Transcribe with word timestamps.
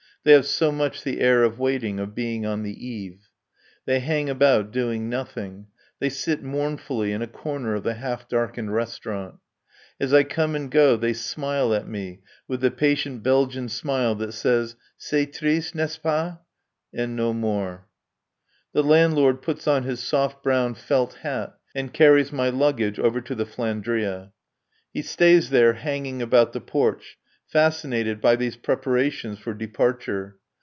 They 0.23 0.33
have 0.33 0.45
so 0.45 0.71
much 0.71 1.01
the 1.01 1.19
air 1.19 1.41
of 1.41 1.57
waiting, 1.57 1.99
of 1.99 2.13
being 2.13 2.45
on 2.45 2.61
the 2.61 2.87
eve. 2.87 3.27
They 3.87 3.99
hang 4.01 4.29
about 4.29 4.69
doing 4.69 5.09
nothing. 5.09 5.65
They 5.99 6.09
sit 6.09 6.43
mournfully 6.43 7.11
in 7.11 7.23
a 7.23 7.27
corner 7.27 7.73
of 7.73 7.81
the 7.81 7.95
half 7.95 8.27
darkened 8.29 8.71
restaurant. 8.71 9.39
As 9.99 10.13
I 10.13 10.21
come 10.23 10.53
and 10.55 10.69
go 10.69 10.95
they 10.95 11.13
smile 11.13 11.73
at 11.73 11.87
me 11.87 12.19
with 12.47 12.61
the 12.61 12.69
patient 12.69 13.23
Belgian 13.23 13.67
smile 13.67 14.13
that 14.13 14.33
says, 14.33 14.75
"C'est 14.95 15.25
triste, 15.25 15.73
n'est 15.73 15.89
ce 15.95 15.97
pas?" 15.97 16.37
and 16.93 17.15
no 17.15 17.33
more. 17.33 17.87
The 18.73 18.83
landlord 18.83 19.41
puts 19.41 19.67
on 19.67 19.81
his 19.85 20.01
soft 20.01 20.43
brown 20.43 20.75
felt 20.75 21.15
hat 21.23 21.57
and 21.73 21.91
carries 21.93 22.31
my 22.31 22.49
luggage 22.49 22.99
over 22.99 23.21
to 23.21 23.33
the 23.33 23.45
"Flandria." 23.47 24.33
He 24.93 25.01
stays 25.01 25.49
there, 25.49 25.73
hanging 25.73 26.21
about 26.21 26.53
the 26.53 26.61
porch, 26.61 27.17
fascinated 27.47 28.21
by 28.21 28.33
these 28.37 28.55
preparations 28.55 29.37
for 29.37 29.53
departure. 29.53 30.37